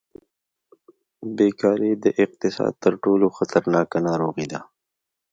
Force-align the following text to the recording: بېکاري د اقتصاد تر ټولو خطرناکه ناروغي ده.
بېکاري 1.37 1.91
د 2.03 2.05
اقتصاد 2.23 2.73
تر 2.83 2.93
ټولو 3.03 3.25
خطرناکه 3.37 3.97
ناروغي 4.07 4.47
ده. 4.51 4.59